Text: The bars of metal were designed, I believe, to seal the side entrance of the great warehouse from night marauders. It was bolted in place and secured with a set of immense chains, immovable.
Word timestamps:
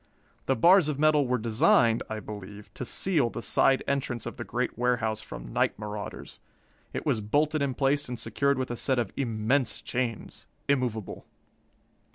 The 0.47 0.55
bars 0.55 0.89
of 0.89 0.97
metal 0.97 1.27
were 1.27 1.37
designed, 1.37 2.01
I 2.09 2.19
believe, 2.19 2.73
to 2.73 2.83
seal 2.83 3.29
the 3.29 3.43
side 3.43 3.83
entrance 3.87 4.25
of 4.25 4.37
the 4.37 4.43
great 4.43 4.75
warehouse 4.75 5.21
from 5.21 5.53
night 5.53 5.77
marauders. 5.77 6.39
It 6.91 7.05
was 7.05 7.21
bolted 7.21 7.61
in 7.61 7.75
place 7.75 8.09
and 8.09 8.17
secured 8.17 8.57
with 8.57 8.71
a 8.71 8.75
set 8.75 8.97
of 8.97 9.13
immense 9.15 9.79
chains, 9.79 10.47
immovable. 10.67 11.27